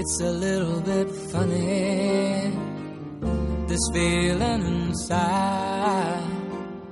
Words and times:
It's 0.00 0.20
a 0.20 0.30
little 0.30 0.80
bit 0.80 1.10
funny, 1.10 2.52
this 3.66 3.80
feeling 3.92 4.62
inside. 4.62 6.22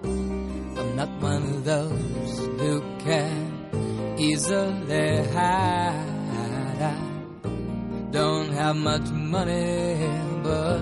I'm 0.02 0.96
not 0.96 1.10
one 1.22 1.42
of 1.54 1.64
those 1.64 2.38
who 2.58 2.82
can 2.98 4.18
easily 4.18 5.24
hide. 5.34 6.82
I 6.82 8.10
don't 8.10 8.50
have 8.50 8.74
much 8.74 9.08
money, 9.12 10.10
but 10.42 10.80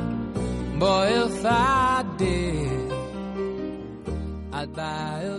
boy, 0.78 1.06
if 1.26 1.44
I 1.44 2.06
did, 2.16 2.92
I'd 4.50 4.72
buy 4.72 5.20
a 5.24 5.38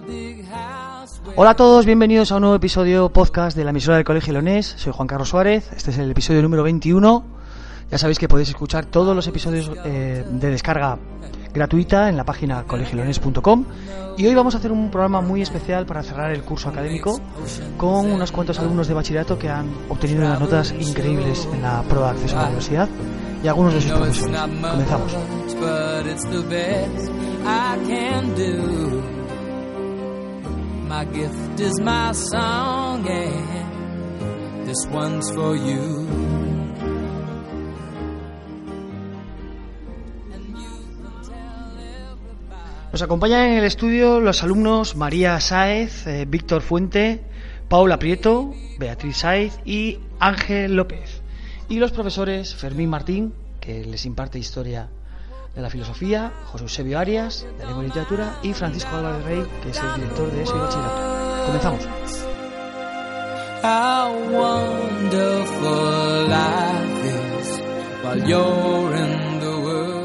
Hola 1.37 1.49
a 1.49 1.55
todos, 1.57 1.85
bienvenidos 1.85 2.31
a 2.31 2.35
un 2.35 2.41
nuevo 2.41 2.55
episodio 2.55 3.09
podcast 3.09 3.57
de 3.57 3.65
la 3.65 3.71
emisora 3.71 3.97
del 3.97 4.05
Colegio 4.05 4.31
Leonés. 4.31 4.73
Soy 4.77 4.93
Juan 4.93 5.05
Carlos 5.05 5.27
Suárez, 5.27 5.69
este 5.75 5.91
es 5.91 5.97
el 5.97 6.09
episodio 6.09 6.41
número 6.41 6.63
21. 6.63 7.25
Ya 7.91 7.97
sabéis 7.97 8.19
que 8.19 8.29
podéis 8.29 8.47
escuchar 8.47 8.85
todos 8.85 9.13
los 9.13 9.27
episodios 9.27 9.69
eh, 9.83 10.23
de 10.29 10.49
descarga 10.49 10.97
gratuita 11.53 12.07
en 12.07 12.15
la 12.15 12.23
página 12.23 12.63
colegioleones.com 12.63 13.65
y 14.17 14.25
hoy 14.25 14.33
vamos 14.33 14.55
a 14.55 14.59
hacer 14.59 14.71
un 14.71 14.89
programa 14.89 15.19
muy 15.19 15.41
especial 15.41 15.85
para 15.85 16.03
cerrar 16.03 16.31
el 16.31 16.41
curso 16.43 16.69
académico 16.69 17.19
con 17.77 18.13
unos 18.13 18.31
cuantos 18.31 18.57
alumnos 18.59 18.87
de 18.87 18.93
bachillerato 18.93 19.37
que 19.37 19.49
han 19.49 19.67
obtenido 19.89 20.25
unas 20.25 20.39
notas 20.39 20.73
increíbles 20.79 21.49
en 21.51 21.61
la 21.61 21.83
prueba 21.83 22.13
de 22.13 22.19
acceso 22.19 22.37
a 22.37 22.43
la 22.43 22.47
universidad 22.47 22.87
y 23.43 23.47
algunos 23.49 23.73
de 23.73 23.81
sus 23.81 23.91
profesores. 23.91 24.39
Comenzamos. 24.61 25.17
My 30.87 31.03
gift 31.05 31.59
is 31.59 31.79
my 31.81 32.13
song, 32.13 33.03
this 34.65 34.85
one's 34.91 35.31
for 35.31 35.55
you. 35.55 36.07
Nos 42.91 43.01
acompañan 43.01 43.49
en 43.49 43.57
el 43.57 43.63
estudio 43.65 44.19
los 44.19 44.43
alumnos 44.43 44.95
María 44.95 45.39
Sáez, 45.41 46.05
eh, 46.05 46.25
Víctor 46.27 46.61
Fuente, 46.61 47.19
Paula 47.67 47.97
Prieto, 47.97 48.53
Beatriz 48.77 49.17
Sáez 49.17 49.59
y 49.65 49.99
Ángel 50.19 50.75
López. 50.75 51.21
Y 51.67 51.79
los 51.79 51.91
profesores 51.91 52.53
Fermín 52.53 52.89
Martín, 52.89 53.33
que 53.59 53.83
les 53.83 54.05
imparte 54.05 54.37
historia 54.37 54.89
de 55.55 55.61
la 55.61 55.69
filosofía, 55.69 56.33
José 56.45 56.65
Eusebio 56.65 56.99
Arias, 56.99 57.45
de 57.57 57.65
lengua 57.65 57.83
y 57.83 57.87
literatura, 57.87 58.35
y 58.43 58.53
Francisco 58.53 58.95
Álvarez 58.95 59.23
Rey, 59.23 59.45
que 59.63 59.69
es 59.69 59.79
el 59.79 59.95
director 59.95 60.31
de 60.31 60.43
ESO 60.43 60.55
y 60.55 60.59
bachillerato. 60.59 61.45
Comenzamos. 61.45 61.87
How 63.63 64.11
wonderful 64.31 66.27
life 66.27 67.05
is 67.07 67.61
while 68.03 68.27
you're 68.27 68.97
in 68.97 69.39
the 69.39 69.55
world. 69.63 69.95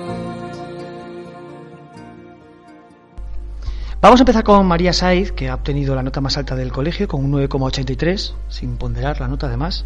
Vamos 4.00 4.20
a 4.20 4.22
empezar 4.22 4.44
con 4.44 4.64
María 4.66 4.92
Saiz, 4.92 5.32
que 5.32 5.48
ha 5.48 5.54
obtenido 5.56 5.94
la 5.96 6.02
nota 6.02 6.20
más 6.20 6.38
alta 6.38 6.54
del 6.54 6.70
colegio, 6.72 7.08
con 7.08 7.24
un 7.24 7.32
9,83, 7.32 8.34
sin 8.48 8.76
ponderar 8.76 9.20
la 9.20 9.26
nota 9.26 9.48
además, 9.48 9.84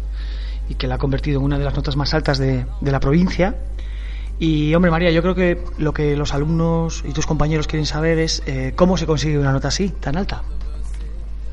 y 0.69 0.75
que 0.75 0.87
la 0.87 0.95
ha 0.95 0.99
convertido 0.99 1.39
en 1.39 1.45
una 1.45 1.57
de 1.57 1.65
las 1.65 1.75
notas 1.75 1.95
más 1.95 2.13
altas 2.13 2.37
de, 2.37 2.65
de 2.81 2.91
la 2.91 2.99
provincia. 2.99 3.55
Y 4.39 4.73
hombre 4.75 4.91
María, 4.91 5.11
yo 5.11 5.21
creo 5.21 5.35
que 5.35 5.63
lo 5.77 5.93
que 5.93 6.15
los 6.17 6.33
alumnos 6.33 7.03
y 7.07 7.13
tus 7.13 7.25
compañeros 7.25 7.67
quieren 7.67 7.85
saber 7.85 8.19
es 8.19 8.43
eh, 8.45 8.73
cómo 8.75 8.97
se 8.97 9.05
consigue 9.05 9.39
una 9.39 9.51
nota 9.53 9.69
así, 9.69 9.89
tan 9.89 10.17
alta. 10.17 10.43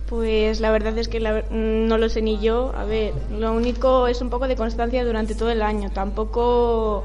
Pues 0.09 0.61
la 0.61 0.71
verdad 0.71 0.99
es 0.99 1.09
que 1.09 1.21
la- 1.21 1.45
no 1.51 1.97
lo 1.97 2.09
sé 2.09 2.21
ni 2.23 2.39
yo. 2.39 2.73
A 2.77 2.85
ver, 2.85 3.15
lo 3.31 3.53
único 3.53 4.09
es 4.09 4.21
un 4.21 4.31
poco 4.31 4.47
de 4.49 4.57
constancia 4.57 5.05
durante 5.05 5.35
todo 5.35 5.51
el 5.51 5.63
año. 5.63 5.91
Tampoco 5.91 7.05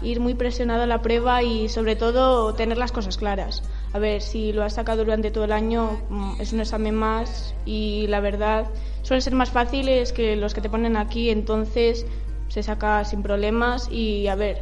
ir 0.00 0.20
muy 0.20 0.34
presionado 0.34 0.82
a 0.82 0.86
la 0.86 1.02
prueba 1.02 1.42
y 1.42 1.68
sobre 1.68 1.96
todo 1.96 2.54
tener 2.54 2.78
las 2.78 2.92
cosas 2.92 3.16
claras. 3.18 3.62
A 3.92 3.98
ver, 3.98 4.22
si 4.22 4.52
lo 4.52 4.62
has 4.62 4.74
sacado 4.74 5.04
durante 5.04 5.30
todo 5.30 5.44
el 5.44 5.52
año 5.52 6.00
mm, 6.08 6.40
es 6.40 6.52
un 6.52 6.60
examen 6.60 6.94
más 6.94 7.54
y 7.66 8.06
la 8.08 8.20
verdad 8.20 8.66
suelen 9.02 9.22
ser 9.22 9.34
más 9.34 9.50
fáciles 9.50 10.12
que 10.12 10.36
los 10.36 10.54
que 10.54 10.60
te 10.60 10.70
ponen 10.70 10.96
aquí, 10.96 11.30
entonces 11.30 12.06
se 12.48 12.62
saca 12.62 13.04
sin 13.04 13.22
problemas 13.22 13.88
y 13.90 14.28
a 14.28 14.34
ver, 14.34 14.60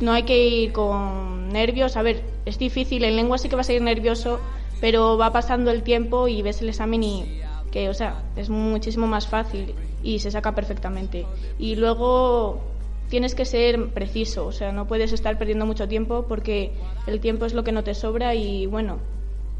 no 0.00 0.12
hay 0.12 0.24
que 0.24 0.46
ir 0.46 0.72
con 0.72 1.48
nervios. 1.48 1.96
A 1.96 2.02
ver, 2.02 2.22
es 2.44 2.58
difícil, 2.58 3.04
en 3.04 3.16
lengua 3.16 3.38
sí 3.38 3.48
que 3.48 3.56
vas 3.56 3.68
a 3.68 3.72
ir 3.72 3.82
nervioso, 3.82 4.40
pero 4.80 5.16
va 5.16 5.32
pasando 5.32 5.70
el 5.70 5.82
tiempo 5.82 6.28
y 6.28 6.42
ves 6.42 6.62
el 6.62 6.68
examen 6.68 7.02
y 7.02 7.40
que, 7.70 7.88
o 7.88 7.94
sea, 7.94 8.22
es 8.36 8.48
muchísimo 8.48 9.06
más 9.06 9.26
fácil 9.26 9.74
y 10.02 10.18
se 10.18 10.30
saca 10.30 10.54
perfectamente. 10.54 11.26
Y 11.58 11.76
luego 11.76 12.60
tienes 13.08 13.34
que 13.34 13.44
ser 13.44 13.90
preciso, 13.90 14.46
o 14.46 14.52
sea, 14.52 14.72
no 14.72 14.86
puedes 14.86 15.12
estar 15.12 15.38
perdiendo 15.38 15.66
mucho 15.66 15.88
tiempo 15.88 16.26
porque 16.28 16.72
el 17.06 17.20
tiempo 17.20 17.44
es 17.44 17.54
lo 17.54 17.64
que 17.64 17.72
no 17.72 17.84
te 17.84 17.94
sobra 17.94 18.34
y 18.34 18.66
bueno, 18.66 18.98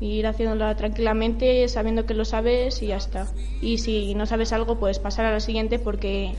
ir 0.01 0.27
haciéndolo 0.27 0.75
tranquilamente, 0.77 1.67
sabiendo 1.69 2.07
que 2.07 2.15
lo 2.15 2.25
sabes 2.25 2.83
y 2.83 2.89
ya 2.89 2.97
está. 2.97 3.27
Y 3.61 3.79
si 3.79 4.15
no 4.15 4.27
sabes 4.27 4.53
algo, 4.53 4.79
puedes 4.79 4.99
pasar 4.99 5.25
a 5.27 5.33
la 5.33 5.41
siguiente 5.41 5.79
porque 5.79 6.35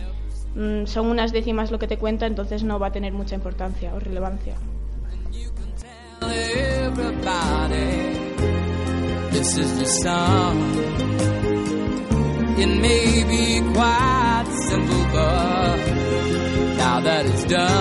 mm, 0.57 0.87
son 0.87 1.07
unas 1.07 1.31
décimas 1.31 1.71
lo 1.71 1.79
que 1.79 1.87
te 1.87 1.97
cuenta, 1.97 2.25
entonces 2.25 2.63
no 2.63 2.79
va 2.79 2.87
a 2.87 2.91
tener 2.91 3.13
mucha 3.13 3.35
importancia 3.35 3.93
o 3.93 3.99
relevancia. 3.99 4.55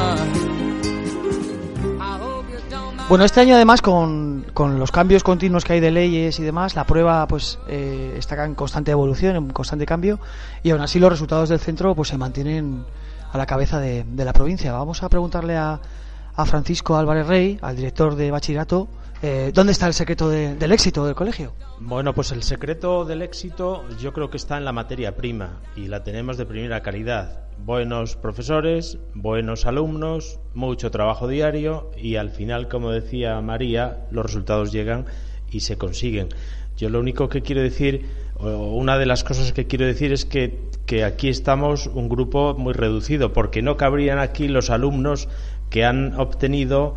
It 0.08 0.45
Bueno, 3.08 3.24
este 3.24 3.40
año 3.40 3.54
además 3.54 3.82
con, 3.82 4.46
con 4.52 4.80
los 4.80 4.90
cambios 4.90 5.22
continuos 5.22 5.64
que 5.64 5.74
hay 5.74 5.80
de 5.80 5.92
leyes 5.92 6.40
y 6.40 6.42
demás, 6.42 6.74
la 6.74 6.84
prueba 6.84 7.24
pues 7.28 7.56
eh, 7.68 8.16
está 8.18 8.44
en 8.44 8.56
constante 8.56 8.90
evolución, 8.90 9.36
en 9.36 9.48
constante 9.50 9.86
cambio 9.86 10.18
y 10.64 10.70
aún 10.70 10.80
así 10.80 10.98
los 10.98 11.10
resultados 11.10 11.48
del 11.48 11.60
centro 11.60 11.94
pues 11.94 12.08
se 12.08 12.18
mantienen 12.18 12.84
a 13.32 13.38
la 13.38 13.46
cabeza 13.46 13.78
de, 13.78 14.02
de 14.02 14.24
la 14.24 14.32
provincia. 14.32 14.72
Vamos 14.72 15.04
a 15.04 15.08
preguntarle 15.08 15.56
a, 15.56 15.78
a 16.34 16.46
Francisco 16.46 16.96
Álvarez 16.96 17.28
Rey, 17.28 17.60
al 17.62 17.76
director 17.76 18.16
de 18.16 18.32
bachillerato, 18.32 18.88
eh, 19.22 19.50
¿dónde 19.54 19.72
está 19.72 19.86
el 19.86 19.94
secreto 19.94 20.28
de- 20.28 20.54
del 20.56 20.72
éxito 20.72 21.04
del 21.06 21.14
colegio? 21.14 21.52
Bueno, 21.80 22.14
pues 22.14 22.32
el 22.32 22.42
secreto 22.42 23.04
del 23.04 23.22
éxito 23.22 23.84
yo 24.00 24.12
creo 24.12 24.30
que 24.30 24.36
está 24.36 24.56
en 24.58 24.64
la 24.64 24.72
materia 24.72 25.16
prima 25.16 25.60
y 25.74 25.88
la 25.88 26.02
tenemos 26.04 26.36
de 26.36 26.46
primera 26.46 26.82
calidad. 26.82 27.44
Buenos 27.58 28.16
profesores, 28.16 28.98
buenos 29.14 29.64
alumnos, 29.64 30.38
mucho 30.54 30.90
trabajo 30.90 31.26
diario 31.28 31.90
y 31.96 32.16
al 32.16 32.30
final, 32.30 32.68
como 32.68 32.90
decía 32.90 33.40
María, 33.40 34.06
los 34.10 34.26
resultados 34.26 34.72
llegan 34.72 35.06
y 35.50 35.60
se 35.60 35.78
consiguen. 35.78 36.28
Yo 36.76 36.90
lo 36.90 37.00
único 37.00 37.30
que 37.30 37.40
quiero 37.40 37.62
decir, 37.62 38.04
o 38.38 38.48
una 38.76 38.98
de 38.98 39.06
las 39.06 39.24
cosas 39.24 39.52
que 39.52 39.66
quiero 39.66 39.86
decir 39.86 40.12
es 40.12 40.26
que, 40.26 40.68
que 40.84 41.04
aquí 41.04 41.28
estamos 41.30 41.86
un 41.86 42.10
grupo 42.10 42.54
muy 42.58 42.74
reducido, 42.74 43.32
porque 43.32 43.62
no 43.62 43.78
cabrían 43.78 44.18
aquí 44.18 44.48
los 44.48 44.68
alumnos 44.68 45.28
que 45.70 45.86
han 45.86 46.20
obtenido 46.20 46.94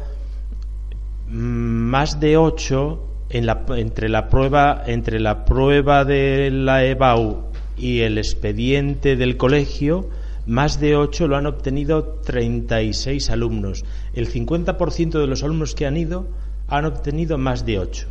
más 1.30 2.20
de 2.20 2.38
8 2.38 3.06
en 3.30 3.46
la, 3.46 3.66
entre 3.76 4.10
la 4.10 4.30
prueba 4.30 4.84
entre 4.88 5.20
la 5.20 5.46
prueba 5.46 6.04
de 6.06 6.50
la 6.52 6.84
EBAU 6.84 7.52
y 7.78 8.00
el 8.00 8.18
expediente 8.18 9.16
del 9.16 9.38
colegio 9.38 10.10
más 10.48 10.80
de 10.80 10.96
8 10.96 11.28
lo 11.28 11.38
han 11.38 11.46
obtenido 11.46 12.20
36 12.26 13.30
alumnos. 13.30 13.86
El 14.14 14.32
50% 14.32 15.20
de 15.20 15.28
los 15.28 15.44
alumnos 15.44 15.76
que 15.76 15.86
han 15.86 15.96
ido 15.96 16.28
han 16.68 16.86
obtenido 16.86 17.38
más 17.38 17.66
de 17.66 17.80
8 17.80 18.08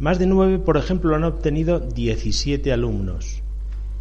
más 0.00 0.18
de 0.18 0.26
9 0.26 0.58
por 0.60 0.78
ejemplo 0.78 1.10
lo 1.10 1.16
han 1.16 1.24
obtenido 1.24 1.78
17 1.78 2.72
alumnos 2.72 3.42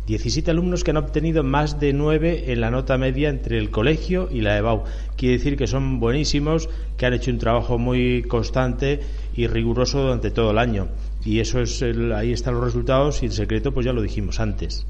17 0.07 0.49
alumnos 0.49 0.83
que 0.83 0.91
han 0.91 0.97
obtenido 0.97 1.43
más 1.43 1.79
de 1.79 1.93
9 1.93 2.51
en 2.51 2.61
la 2.61 2.71
nota 2.71 2.97
media 2.97 3.29
entre 3.29 3.57
el 3.59 3.69
colegio 3.69 4.27
y 4.31 4.41
la 4.41 4.57
EBAU. 4.57 4.83
Quiere 5.15 5.37
decir 5.37 5.55
que 5.55 5.67
son 5.67 5.99
buenísimos, 5.99 6.67
que 6.97 7.05
han 7.05 7.13
hecho 7.13 7.29
un 7.31 7.37
trabajo 7.37 7.77
muy 7.77 8.23
constante 8.23 9.01
y 9.35 9.45
riguroso 9.47 10.01
durante 10.01 10.31
todo 10.31 10.51
el 10.51 10.57
año. 10.57 10.87
Y 11.23 11.39
eso 11.41 11.59
es 11.61 11.81
el- 11.83 12.11
ahí 12.13 12.31
están 12.33 12.55
los 12.55 12.63
resultados 12.63 13.21
y 13.21 13.27
el 13.27 13.33
secreto 13.33 13.71
pues 13.71 13.85
ya 13.85 13.93
lo 13.93 14.01
dijimos 14.01 14.39
antes. 14.39 14.85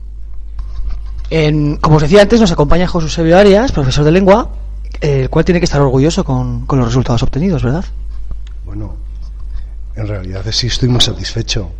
En- 1.29 1.77
como 1.77 1.97
os 1.97 2.01
decía 2.01 2.21
antes, 2.21 2.39
nos 2.39 2.51
acompaña 2.51 2.87
José 2.87 3.05
Eusebio 3.07 3.37
Arias, 3.37 3.71
profesor 3.71 4.03
de 4.05 4.11
lengua, 4.11 4.49
el 5.01 5.29
cual 5.29 5.45
tiene 5.45 5.59
que 5.59 5.65
estar 5.65 5.81
orgulloso 5.81 6.23
con, 6.23 6.65
con 6.65 6.79
los 6.79 6.87
resultados 6.87 7.21
obtenidos, 7.23 7.61
¿verdad? 7.63 7.85
Bueno, 8.65 8.95
en 9.95 10.07
realidad 10.07 10.43
sí 10.51 10.67
estoy 10.67 10.89
muy 10.89 11.01
satisfecho 11.01 11.71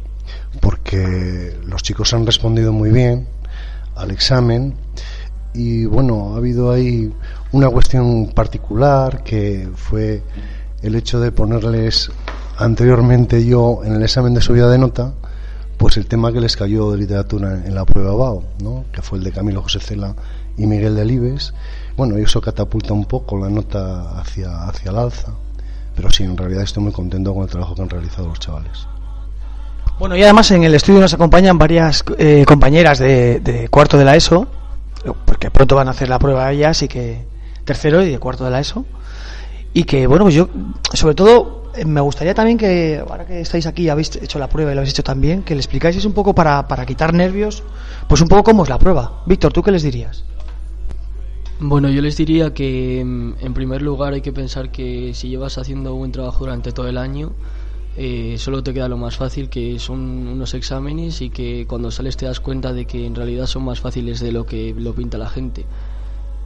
porque 0.59 0.78
los 0.97 1.83
chicos 1.83 2.13
han 2.13 2.25
respondido 2.25 2.73
muy 2.73 2.91
bien 2.91 3.27
al 3.95 4.11
examen 4.11 4.75
y 5.53 5.85
bueno, 5.85 6.33
ha 6.33 6.37
habido 6.37 6.71
ahí 6.71 7.13
una 7.51 7.69
cuestión 7.69 8.27
particular 8.33 9.23
que 9.23 9.69
fue 9.75 10.23
el 10.81 10.95
hecho 10.95 11.19
de 11.19 11.31
ponerles 11.31 12.11
anteriormente 12.57 13.45
yo 13.45 13.81
en 13.83 13.95
el 13.95 14.03
examen 14.03 14.33
de 14.33 14.41
subida 14.41 14.69
de 14.69 14.77
nota 14.77 15.13
pues 15.77 15.95
el 15.95 16.07
tema 16.07 16.33
que 16.33 16.41
les 16.41 16.57
cayó 16.57 16.91
de 16.91 16.97
literatura 16.97 17.53
en 17.65 17.73
la 17.73 17.85
prueba 17.85 18.13
BAO, 18.13 18.43
¿no? 18.61 18.83
que 18.91 19.01
fue 19.01 19.17
el 19.17 19.23
de 19.23 19.31
Camilo 19.31 19.61
José 19.61 19.79
Cela 19.79 20.13
y 20.57 20.67
Miguel 20.67 20.93
Delibes. 20.93 21.53
Bueno, 21.95 22.17
eso 22.17 22.41
catapulta 22.41 22.91
un 22.91 23.05
poco 23.05 23.37
la 23.37 23.49
nota 23.49 24.19
hacia, 24.19 24.63
hacia 24.63 24.91
el 24.91 24.97
alza, 24.97 25.31
pero 25.95 26.11
sí, 26.11 26.23
en 26.23 26.35
realidad 26.35 26.63
estoy 26.63 26.83
muy 26.83 26.91
contento 26.91 27.33
con 27.33 27.43
el 27.43 27.49
trabajo 27.49 27.75
que 27.75 27.81
han 27.81 27.89
realizado 27.89 28.27
los 28.27 28.39
chavales. 28.39 28.87
Bueno, 29.99 30.15
y 30.15 30.23
además 30.23 30.49
en 30.51 30.63
el 30.63 30.73
estudio 30.73 31.01
nos 31.01 31.13
acompañan 31.13 31.57
varias 31.57 32.05
eh, 32.17 32.45
compañeras 32.47 32.99
de, 32.99 33.41
de, 33.41 33.67
cuarto 33.67 33.97
de 33.97 34.05
la 34.05 34.15
ESO, 34.15 34.47
porque 35.25 35.51
pronto 35.51 35.75
van 35.75 35.89
a 35.89 35.91
hacer 35.91 36.07
la 36.07 36.17
prueba 36.17 36.49
ellas 36.53 36.81
y 36.83 36.87
que 36.87 37.25
tercero 37.65 38.01
y 38.01 38.09
de 38.09 38.17
cuarto 38.17 38.45
de 38.45 38.51
la 38.51 38.61
ESO. 38.61 38.85
Y 39.73 39.83
que, 39.83 40.07
bueno, 40.07 40.23
pues 40.23 40.35
yo, 40.35 40.47
sobre 40.93 41.15
todo, 41.15 41.71
eh, 41.75 41.83
me 41.83 41.99
gustaría 41.99 42.33
también 42.33 42.57
que, 42.57 43.03
ahora 43.05 43.25
que 43.25 43.41
estáis 43.41 43.67
aquí, 43.67 43.89
habéis 43.89 44.15
hecho 44.15 44.39
la 44.39 44.47
prueba 44.47 44.71
y 44.71 44.75
lo 44.75 44.79
habéis 44.79 44.93
hecho 44.93 45.03
también, 45.03 45.43
que 45.43 45.53
le 45.53 45.59
explicáis 45.59 46.03
un 46.05 46.13
poco 46.13 46.33
para, 46.33 46.65
para 46.69 46.85
quitar 46.85 47.13
nervios, 47.13 47.63
pues 48.07 48.21
un 48.21 48.29
poco 48.29 48.43
cómo 48.43 48.63
es 48.63 48.69
la 48.69 48.79
prueba. 48.79 49.21
Víctor, 49.25 49.51
¿tú 49.51 49.61
qué 49.61 49.71
les 49.71 49.83
dirías? 49.83 50.23
Bueno, 51.59 51.89
yo 51.89 52.01
les 52.01 52.15
diría 52.15 52.53
que 52.53 53.03
mm, 53.05 53.33
en 53.41 53.53
primer 53.53 53.81
lugar 53.81 54.13
hay 54.13 54.21
que 54.21 54.31
pensar 54.31 54.71
que 54.71 55.13
si 55.13 55.27
llevas 55.27 55.57
haciendo 55.57 55.93
buen 55.93 56.13
trabajo 56.13 56.45
durante 56.45 56.71
todo 56.71 56.87
el 56.87 56.97
año, 56.97 57.33
eh, 58.01 58.37
solo 58.37 58.63
te 58.63 58.73
queda 58.73 58.87
lo 58.87 58.95
más 58.95 59.17
fácil, 59.17 59.49
que 59.49 59.77
son 59.77 59.99
unos 59.99 60.53
exámenes 60.53 61.19
y 61.21 61.29
que 61.29 61.65
cuando 61.67 61.91
sales 61.91 62.15
te 62.15 62.27
das 62.27 62.39
cuenta 62.39 62.71
de 62.71 62.85
que 62.85 63.05
en 63.05 63.13
realidad 63.13 63.45
son 63.45 63.65
más 63.65 63.81
fáciles 63.81 64.21
de 64.21 64.31
lo 64.31 64.45
que 64.45 64.73
lo 64.73 64.93
pinta 64.93 65.17
la 65.17 65.27
gente. 65.27 65.65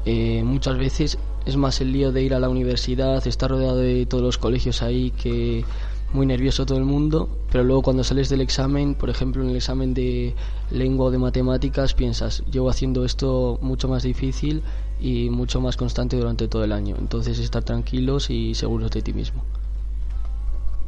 Eh, 0.04 0.42
muchas 0.44 0.80
veces 0.80 1.20
es 1.46 1.56
más 1.56 1.80
el 1.80 1.92
lío 1.92 2.12
de 2.12 2.24
ir 2.24 2.34
a 2.34 2.40
la 2.40 2.50
universidad, 2.50 3.28
estar 3.28 3.52
rodeado 3.52 3.78
de 3.78 4.08
todos 4.08 4.24
los 4.24 4.40
colegios 4.40 4.82
ahí, 4.82 5.12
que 5.12 5.64
muy 6.12 6.26
nervioso 6.26 6.66
todo 6.66 6.80
el 6.80 6.86
mundo, 6.86 7.30
pero 7.52 7.64
luego 7.64 7.84
cuando 7.84 8.04
sales 8.04 8.30
del 8.30 8.42
examen, 8.42 8.96
por 8.96 9.12
ejemplo 9.12 9.44
en 9.44 9.52
el 9.52 9.56
examen 9.56 9.94
de 9.94 10.34
lengua 10.72 11.06
o 11.06 11.12
de 11.12 11.20
matemáticas, 11.20 11.94
piensas, 11.94 12.42
llevo 12.52 12.72
haciendo 12.72 13.06
esto 13.06 13.60
mucho 13.62 13.88
más 13.88 14.02
difícil 14.02 14.64
y 15.00 15.30
mucho 15.30 15.62
más 15.62 15.78
constante 15.78 16.18
durante 16.18 16.48
todo 16.48 16.64
el 16.64 16.72
año. 16.72 16.96
Entonces 16.98 17.38
estar 17.38 17.62
tranquilos 17.62 18.32
y 18.32 18.56
seguros 18.56 18.90
de 18.90 19.04
ti 19.04 19.14
mismo. 19.14 19.44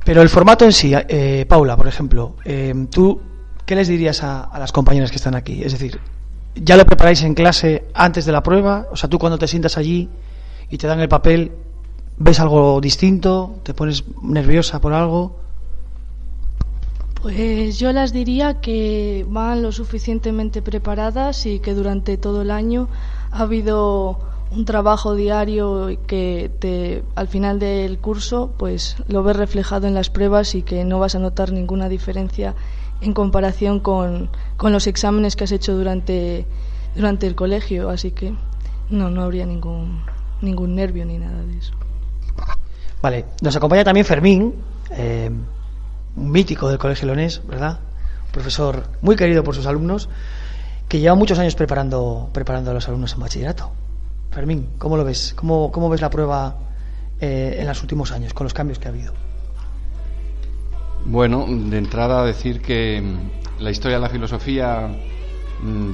Pero 0.06 0.22
el 0.22 0.30
formato 0.30 0.63
en 0.66 0.72
sí, 0.72 0.94
eh, 0.96 1.46
Paula, 1.50 1.75
por 1.75 1.88
ejemplo, 1.88 2.36
eh, 2.46 2.74
¿tú 2.92 3.19
qué 3.66 3.75
les 3.75 3.88
dirías 3.88 4.22
a, 4.22 4.44
a, 4.44 4.60
las 4.60 4.72
compañeras 4.72 5.10
que 5.10 5.18
están 5.18 5.34
aquí? 5.34 5.63
Es 5.63 5.72
decir, 5.72 6.00
¿ya 6.54 6.78
lo 6.78 6.86
preparáis 6.86 7.24
en 7.24 7.34
clase 7.34 7.86
antes 7.96 8.24
de 8.25 8.31
la 8.31 8.44
prueba? 8.44 8.88
O 8.92 8.96
sea, 8.96 9.10
tú 9.10 9.18
cuando 9.18 9.40
te 9.40 9.48
sientas 9.48 9.78
allí 9.80 10.07
y 10.69 10.78
te 10.78 10.86
dan 10.86 11.00
el 11.00 11.10
papel, 11.10 11.52
¿ves 12.18 12.40
algo 12.40 12.80
distinto? 12.80 13.56
¿Te 13.63 13.74
pones 13.74 14.04
nerviosa 14.22 14.80
por 14.80 14.94
algo? 14.94 15.36
Pues 17.24 17.80
yo 17.80 17.92
las 17.92 18.13
diría 18.13 18.62
que 18.62 19.25
van 19.28 19.63
lo 19.63 19.72
suficientemente 19.72 20.62
preparadas 20.62 21.48
y 21.48 21.57
que 21.57 21.74
durante 21.74 22.18
todo 22.18 22.44
el 22.44 22.52
año 22.52 22.88
ha 23.31 23.40
habido 23.40 24.19
un 24.51 24.65
trabajo 24.65 25.15
diario 25.15 25.97
que 26.07 26.51
te, 26.59 27.03
al 27.15 27.27
final 27.27 27.59
del 27.59 27.97
curso 27.97 28.53
pues 28.57 28.95
lo 29.07 29.24
ves 29.24 29.36
reflejado 29.36 29.88
en 29.88 29.94
las 29.94 30.09
pruebas 30.09 30.56
y 30.56 30.62
que 30.62 30.86
no 30.86 31.00
vas 31.00 31.15
a 31.15 31.19
notar 31.19 31.51
ninguna 31.51 31.89
diferencia 31.89 32.56
en 33.01 33.13
comparación 33.13 33.80
con, 33.80 34.30
con 34.57 34.71
los 34.71 34.88
exámenes 34.88 35.36
que 35.36 35.44
has 35.44 35.51
hecho 35.51 35.75
durante, 35.75 36.45
durante 36.95 37.27
el 37.27 37.36
colegio. 37.36 37.89
Así 37.89 38.12
que 38.12 38.33
no, 38.89 39.09
no 39.09 39.24
habría 39.24 39.45
ningún, 39.45 40.03
ningún 40.42 40.75
nervio 40.75 41.06
ni 41.06 41.18
nada 41.18 41.44
de 41.44 41.57
eso. 41.57 41.74
Vale, 43.01 43.25
nos 43.42 43.56
acompaña 43.56 43.83
también 43.83 44.06
Fermín 44.06 44.53
eh, 44.92 45.30
un 46.15 46.31
mítico 46.31 46.69
del 46.69 46.77
Colegio 46.77 47.07
Leonés, 47.07 47.42
¿verdad? 47.45 47.80
Un 48.27 48.31
profesor 48.31 48.83
muy 49.01 49.15
querido 49.15 49.44
por 49.44 49.56
sus 49.56 49.65
alumnos 49.65 50.07
que 50.88 51.00
lleva 51.00 51.15
muchos 51.15 51.39
años 51.39 51.56
preparando, 51.56 52.30
preparando 52.31 52.71
a 52.71 52.74
los 52.74 52.88
alumnos 52.88 53.13
en 53.13 53.19
bachillerato 53.19 53.71
Fermín, 54.36 54.68
¿cómo 54.78 54.98
lo 54.98 55.06
ves? 55.06 55.34
¿Cómo, 55.34 55.72
cómo 55.72 55.90
ves 55.90 56.02
la 56.02 56.10
prueba 56.10 56.58
eh, 57.22 57.56
en 57.58 57.66
los 57.66 57.82
últimos 57.82 58.12
años, 58.12 58.34
con 58.34 58.44
los 58.44 58.54
cambios 58.54 58.80
que 58.80 58.90
ha 58.90 58.92
habido? 58.92 59.14
Bueno, 61.06 61.46
de 61.48 61.78
entrada 61.78 62.26
decir 62.26 62.62
que 62.62 63.02
mm, 63.02 63.64
la 63.64 63.72
historia 63.72 63.96
de 63.96 64.02
la 64.02 64.10
filosofía 64.10 64.90
mmm, 65.62 65.92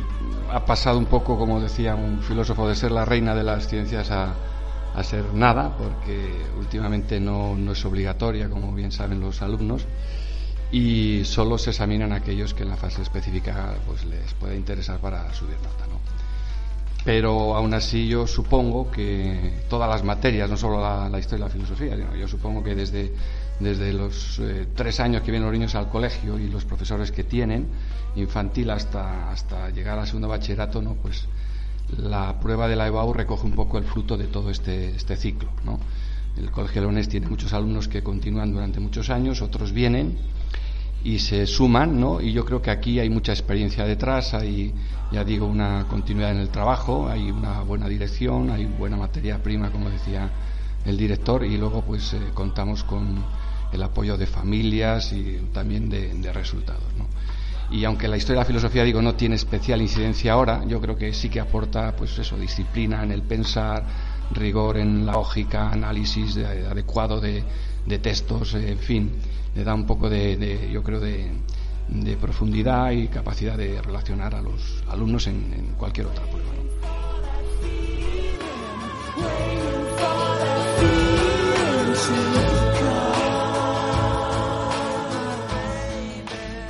ha 0.51 0.65
pasado 0.65 0.97
un 0.97 1.05
poco, 1.05 1.37
como 1.37 1.61
decía 1.61 1.93
un 1.93 2.23
filósofo, 2.23 2.67
de 2.67 2.73
ser 2.73 2.89
la 2.91 3.05
reina 3.05 3.35
de 3.35 3.43
las 3.43 3.67
ciencias 3.67 4.09
a, 4.09 4.33
a 4.95 5.03
ser 5.03 5.35
nada, 5.35 5.77
porque 5.77 6.31
últimamente 6.57 7.19
no, 7.19 7.55
no, 7.55 7.73
es 7.73 7.85
obligatoria, 7.85 8.49
como 8.49 8.73
bien 8.73 8.91
saben 8.91 9.19
los 9.19 9.43
alumnos, 9.43 9.85
y 10.71 11.25
solo 11.25 11.59
se 11.59 11.69
examinan 11.69 12.11
aquellos 12.11 12.55
que 12.55 12.63
en 12.63 12.69
la 12.69 12.77
fase 12.77 13.03
específica 13.03 13.75
pues, 13.85 14.03
les 14.03 14.33
puede 14.33 14.55
interesar 14.55 14.97
para 14.97 15.31
subir 15.31 15.57
nota. 15.57 15.85
¿no? 15.85 16.10
Pero 17.03 17.55
aún 17.55 17.73
así 17.73 18.07
yo 18.07 18.27
supongo 18.27 18.91
que 18.91 19.63
todas 19.69 19.89
las 19.89 20.03
materias, 20.03 20.49
no 20.49 20.57
solo 20.57 20.79
la, 20.81 21.19
historia 21.19 21.45
y 21.45 21.47
la 21.47 21.53
filosofía, 21.53 21.95
sino 21.95 22.15
yo 22.15 22.27
supongo 22.27 22.63
que 22.63 22.75
desde, 22.75 23.11
desde 23.59 23.91
los 23.93 24.39
eh, 24.39 24.67
tres 24.75 24.99
años 24.99 25.23
que 25.23 25.31
vienen 25.31 25.49
los 25.49 25.53
niños 25.57 25.73
al 25.75 25.89
colegio 25.89 26.37
y 26.37 26.47
los 26.47 26.63
profesores 26.65 27.11
que 27.11 27.23
tienen, 27.23 27.67
infantil 28.15 28.69
hasta, 28.69 29.31
hasta 29.31 29.69
llegar 29.71 29.97
al 29.97 30.05
segundo 30.05 30.27
bachillerato, 30.27 30.81
¿no? 30.81 30.93
pues 30.95 31.27
la 31.97 32.39
prueba 32.39 32.67
de 32.67 32.75
la 32.75 32.87
EBAU 32.87 33.13
recoge 33.13 33.45
un 33.45 33.53
poco 33.53 33.77
el 33.79 33.83
fruto 33.83 34.15
de 34.15 34.27
todo 34.27 34.51
este, 34.51 34.95
este 34.95 35.15
ciclo. 35.15 35.49
¿no? 35.65 35.79
El 36.37 36.51
Colegio 36.51 36.81
Leones 36.81 37.09
tiene 37.09 37.27
muchos 37.27 37.51
alumnos 37.53 37.87
que 37.87 38.03
continúan 38.03 38.53
durante 38.53 38.79
muchos 38.79 39.09
años, 39.09 39.41
otros 39.41 39.71
vienen 39.71 40.17
y 41.03 41.19
se 41.19 41.47
suman, 41.47 41.99
¿no? 41.99 42.21
Y 42.21 42.31
yo 42.31 42.45
creo 42.45 42.61
que 42.61 42.69
aquí 42.69 42.99
hay 42.99 43.09
mucha 43.09 43.31
experiencia 43.31 43.85
detrás, 43.85 44.33
hay, 44.33 44.73
ya 45.11 45.23
digo, 45.23 45.47
una 45.47 45.85
continuidad 45.87 46.31
en 46.31 46.37
el 46.37 46.49
trabajo, 46.49 47.07
hay 47.09 47.31
una 47.31 47.61
buena 47.61 47.87
dirección, 47.87 48.51
hay 48.51 48.65
buena 48.65 48.97
materia 48.97 49.41
prima, 49.41 49.71
como 49.71 49.89
decía 49.89 50.29
el 50.85 50.97
director, 50.97 51.43
y 51.43 51.57
luego 51.57 51.81
pues 51.81 52.13
eh, 52.13 52.19
contamos 52.33 52.83
con 52.83 53.23
el 53.71 53.83
apoyo 53.83 54.17
de 54.17 54.27
familias 54.27 55.11
y 55.13 55.39
también 55.53 55.89
de, 55.89 56.33
resultados, 56.33 56.93
¿no? 56.97 57.07
Y 57.75 57.85
aunque 57.85 58.07
la 58.07 58.17
historia 58.17 58.39
de 58.39 58.41
la 58.41 58.47
filosofía, 58.47 58.83
digo, 58.83 59.01
no 59.01 59.15
tiene 59.15 59.35
especial 59.35 59.81
incidencia 59.81 60.33
ahora, 60.33 60.65
yo 60.67 60.81
creo 60.81 60.97
que 60.97 61.13
sí 61.13 61.29
que 61.29 61.39
aporta, 61.39 61.95
pues 61.95 62.17
eso, 62.19 62.37
disciplina 62.37 63.01
en 63.01 63.11
el 63.11 63.23
pensar, 63.23 63.85
rigor 64.31 64.77
en 64.77 65.05
la 65.05 65.13
lógica, 65.13 65.71
análisis 65.71 66.35
de, 66.35 66.45
adecuado 66.45 67.21
de, 67.21 67.43
de 67.85 67.99
textos, 67.99 68.53
en 68.53 68.79
fin, 68.79 69.11
le 69.55 69.63
da 69.63 69.73
un 69.73 69.85
poco 69.85 70.09
de, 70.09 70.37
de 70.37 70.71
yo 70.71 70.83
creo, 70.83 70.99
de, 70.99 71.31
profundidad 72.21 72.91
y 72.91 73.07
capacidad 73.07 73.57
de 73.57 73.81
relacionar 73.81 74.35
a 74.35 74.41
los 74.41 74.83
alumnos 74.87 75.27
en, 75.27 75.75
cualquier 75.77 76.07
otra 76.07 76.23
prueba. 76.25 76.49
¿no? 76.55 76.61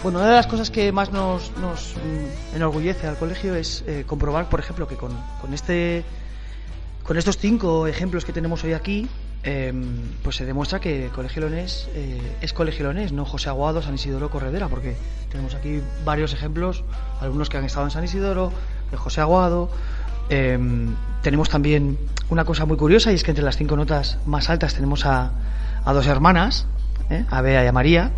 Bueno, 0.04 0.18
una 0.18 0.30
de 0.30 0.36
las 0.36 0.48
cosas 0.48 0.72
que 0.72 0.92
más 0.92 1.12
nos, 1.12 1.56
nos 1.58 1.94
mm, 1.96 2.56
enorgullece 2.56 3.06
al 3.06 3.18
colegio 3.18 3.54
es 3.54 3.84
eh, 3.86 4.04
comprobar, 4.08 4.50
por 4.50 4.60
ejemplo, 4.60 4.88
que 4.88 4.96
con, 4.96 5.12
con, 5.40 5.54
este, 5.54 6.04
con 7.04 7.18
estos 7.18 7.38
cinco 7.38 7.86
ejemplos 7.86 8.26
que 8.26 8.34
tenemos 8.34 8.64
hoy 8.64 8.74
aquí, 8.74 9.08
eh, 9.44 9.74
pues 10.24 10.36
se 10.36 10.46
demuestra 10.46 10.80
que 10.80 11.10
Colegio 11.14 11.42
Leonés 11.42 11.90
eh, 11.96 12.20
es 12.42 12.54
Colegio 12.54 12.84
Leonés, 12.84 13.12
no 13.12 13.26
José 13.26 13.50
Aguado, 13.50 13.82
San 13.82 13.96
Isidoro, 13.96 14.30
Corredera, 14.30 14.68
porque 14.68 14.96
tenemos 15.32 15.56
aquí 15.56 15.82
varios 16.06 16.34
ejemplos, 16.34 16.84
algunos 17.20 17.50
que 17.50 17.58
han 17.58 17.66
estado 17.66 17.86
en 17.86 17.92
San 17.92 18.04
Isidoro, 18.04 18.52
de 18.92 18.98
José 18.98 19.22
Aguado. 19.22 19.70
Eh, 20.30 20.58
tenemos 21.22 21.50
también 21.50 21.98
una 22.30 22.46
cosa 22.46 22.66
muy 22.66 22.78
curiosa 22.78 23.12
y 23.12 23.16
es 23.16 23.24
que 23.24 23.32
entre 23.32 23.44
las 23.44 23.58
cinco 23.58 23.76
notas 23.76 24.18
más 24.26 24.50
altas 24.50 24.74
tenemos 24.74 25.06
a, 25.06 25.32
a 25.84 25.94
dos 25.94 26.08
hermanas, 26.08 26.66
¿eh? 27.10 27.26
a 27.30 27.42
Bea 27.42 27.64
y 27.64 27.68
a 27.68 27.72
María. 27.72 28.12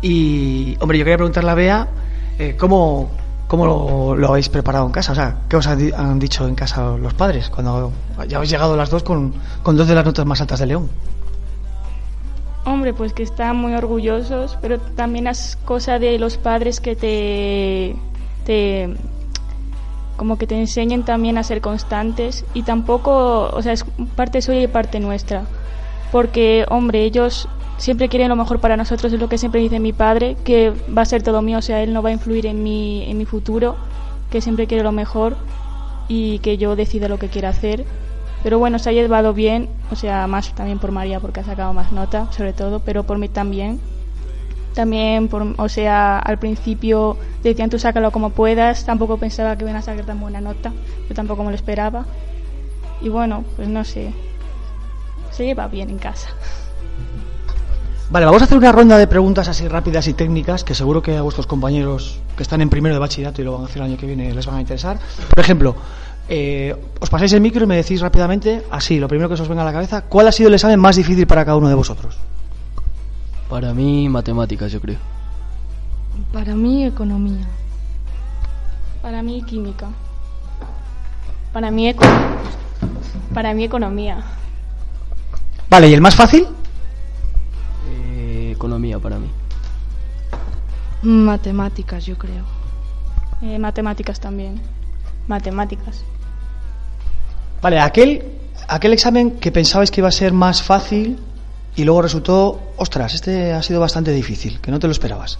Y, 0.00 0.76
hombre, 0.80 0.98
yo 0.98 1.04
quería 1.04 1.16
preguntarle 1.16 1.50
a 1.50 1.54
Bea 1.54 1.88
eh, 2.38 2.56
cómo, 2.58 3.10
cómo 3.48 4.14
lo, 4.14 4.28
habéis 4.28 4.48
preparado 4.48 4.86
en 4.86 4.92
casa. 4.92 5.12
O 5.12 5.14
sea, 5.14 5.36
¿qué 5.48 5.56
os 5.56 5.66
han, 5.66 5.92
han, 5.94 6.18
dicho 6.18 6.46
en 6.46 6.54
casa 6.54 6.96
los 6.96 7.14
padres 7.14 7.50
cuando 7.50 7.90
ya 8.28 8.36
habéis 8.36 8.50
llegado 8.50 8.76
las 8.76 8.90
dos 8.90 9.02
con, 9.02 9.34
con 9.62 9.76
dos 9.76 9.88
de 9.88 9.94
las 9.94 10.04
notas 10.04 10.24
más 10.24 10.40
altas 10.40 10.60
de 10.60 10.66
León? 10.66 10.88
Hombre, 12.64 12.92
pues 12.92 13.14
que 13.14 13.22
están 13.22 13.56
muy 13.56 13.74
orgullosos, 13.74 14.58
pero 14.60 14.78
también 14.78 15.26
es 15.26 15.56
cosa 15.64 15.98
de 15.98 16.18
los 16.18 16.36
padres 16.36 16.80
que 16.80 16.94
te, 16.94 17.96
te 18.44 18.94
como 20.18 20.36
que 20.36 20.46
te 20.46 20.58
enseñen 20.58 21.04
también 21.04 21.38
a 21.38 21.44
ser 21.44 21.62
constantes 21.62 22.44
y 22.52 22.64
tampoco, 22.64 23.48
o 23.50 23.62
sea, 23.62 23.72
es 23.72 23.86
parte 24.16 24.42
suya 24.42 24.62
y 24.62 24.66
parte 24.66 25.00
nuestra. 25.00 25.44
Porque, 26.12 26.66
hombre, 26.68 27.04
ellos 27.04 27.48
siempre 27.78 28.08
quieren 28.08 28.28
lo 28.28 28.36
mejor 28.36 28.60
para 28.60 28.76
nosotros, 28.76 29.12
es 29.12 29.20
lo 29.20 29.28
que 29.28 29.38
siempre 29.38 29.60
dice 29.60 29.80
mi 29.80 29.92
padre, 29.92 30.36
que 30.44 30.72
va 30.96 31.02
a 31.02 31.06
ser 31.06 31.22
todo 31.22 31.40
mío, 31.40 31.58
o 31.58 31.62
sea, 31.62 31.82
él 31.82 31.92
no 31.92 32.02
va 32.02 32.10
a 32.10 32.12
influir 32.12 32.46
en 32.46 32.62
mi, 32.62 33.08
en 33.10 33.16
mi 33.16 33.24
futuro, 33.24 33.76
que 34.30 34.40
siempre 34.40 34.66
quiere 34.66 34.82
lo 34.82 34.92
mejor 34.92 35.36
y 36.08 36.40
que 36.40 36.58
yo 36.58 36.76
decida 36.76 37.08
lo 37.08 37.18
que 37.18 37.28
quiera 37.28 37.48
hacer. 37.50 37.84
Pero 38.42 38.58
bueno, 38.58 38.78
se 38.78 38.90
ha 38.90 38.92
llevado 38.92 39.32
bien, 39.32 39.68
o 39.90 39.96
sea, 39.96 40.26
más 40.26 40.54
también 40.54 40.78
por 40.78 40.92
María 40.92 41.20
porque 41.20 41.40
ha 41.40 41.44
sacado 41.44 41.72
más 41.72 41.92
nota, 41.92 42.30
sobre 42.32 42.52
todo, 42.52 42.80
pero 42.80 43.04
por 43.04 43.18
mí 43.18 43.28
también. 43.28 43.80
También, 44.74 45.28
por, 45.28 45.54
o 45.56 45.68
sea, 45.68 46.18
al 46.18 46.38
principio 46.38 47.16
decían 47.42 47.70
tú 47.70 47.78
sácalo 47.80 48.12
como 48.12 48.30
puedas, 48.30 48.84
tampoco 48.84 49.16
pensaba 49.16 49.56
que 49.56 49.64
iban 49.64 49.74
a 49.74 49.82
sacar 49.82 50.04
tan 50.04 50.20
buena 50.20 50.40
nota, 50.40 50.72
yo 51.08 51.14
tampoco 51.14 51.42
me 51.42 51.50
lo 51.50 51.56
esperaba. 51.56 52.06
Y 53.00 53.08
bueno, 53.08 53.44
pues 53.56 53.68
no 53.68 53.84
sé, 53.84 54.12
se 55.30 55.44
lleva 55.44 55.66
bien 55.66 55.90
en 55.90 55.98
casa. 55.98 56.28
Vale, 58.10 58.24
vamos 58.24 58.40
a 58.40 58.46
hacer 58.46 58.56
una 58.56 58.72
ronda 58.72 58.96
de 58.96 59.06
preguntas 59.06 59.48
así 59.48 59.68
rápidas 59.68 60.08
y 60.08 60.14
técnicas 60.14 60.64
que 60.64 60.74
seguro 60.74 61.02
que 61.02 61.14
a 61.14 61.20
vuestros 61.20 61.46
compañeros 61.46 62.20
que 62.36 62.42
están 62.42 62.62
en 62.62 62.70
primero 62.70 62.94
de 62.94 62.98
bachillerato 63.00 63.42
y 63.42 63.44
lo 63.44 63.52
van 63.52 63.62
a 63.62 63.64
hacer 63.66 63.82
el 63.82 63.88
año 63.88 63.98
que 63.98 64.06
viene 64.06 64.32
les 64.32 64.46
van 64.46 64.56
a 64.56 64.60
interesar. 64.62 64.98
Por 65.28 65.44
ejemplo, 65.44 65.76
eh, 66.26 66.74
os 67.00 67.10
pasáis 67.10 67.34
el 67.34 67.42
micro 67.42 67.64
y 67.64 67.66
me 67.66 67.76
decís 67.76 68.00
rápidamente, 68.00 68.64
así, 68.70 68.98
lo 68.98 69.08
primero 69.08 69.28
que 69.28 69.34
os 69.34 69.46
venga 69.46 69.60
a 69.60 69.66
la 69.66 69.72
cabeza, 69.72 70.02
¿cuál 70.02 70.26
ha 70.26 70.32
sido 70.32 70.48
el 70.48 70.54
examen 70.54 70.80
más 70.80 70.96
difícil 70.96 71.26
para 71.26 71.44
cada 71.44 71.58
uno 71.58 71.68
de 71.68 71.74
vosotros? 71.74 72.16
Para 73.50 73.74
mí, 73.74 74.08
matemáticas, 74.08 74.72
yo 74.72 74.80
creo. 74.80 74.98
Para 76.32 76.54
mí, 76.54 76.86
economía. 76.86 77.46
Para 79.02 79.22
mí, 79.22 79.42
química. 79.42 79.88
Para 81.52 81.70
mí, 81.70 81.94
para 83.34 83.52
mí 83.52 83.64
economía. 83.64 84.22
Vale, 85.68 85.88
¿y 85.90 85.94
el 85.94 86.00
más 86.00 86.14
fácil? 86.14 86.46
Economía 88.58 88.98
para 88.98 89.18
mí. 89.18 89.30
Matemáticas, 91.02 92.04
yo 92.04 92.16
creo. 92.18 92.44
Eh, 93.42 93.58
matemáticas 93.58 94.18
también. 94.20 94.60
Matemáticas. 95.28 96.04
Vale, 97.62 97.78
aquel, 97.80 98.10
aquel 98.68 98.92
examen 98.92 99.38
que 99.38 99.50
pensabais 99.50 99.90
que 99.90 100.00
iba 100.00 100.08
a 100.08 100.12
ser 100.22 100.32
más 100.32 100.62
fácil 100.62 101.18
y 101.76 101.84
luego 101.84 102.02
resultó, 102.02 102.60
ostras, 102.76 103.14
este 103.14 103.52
ha 103.52 103.62
sido 103.62 103.80
bastante 103.80 104.10
difícil, 104.12 104.60
que 104.60 104.70
no 104.70 104.78
te 104.78 104.86
lo 104.86 104.92
esperabas. 104.92 105.38